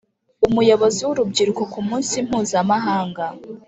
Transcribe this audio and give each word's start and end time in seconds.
Umuyobozi 0.47 0.99
wurubyiruko 1.07 1.63
ku 1.71 1.79
munsi 1.87 2.13
Mpuzamahanga 2.27 3.25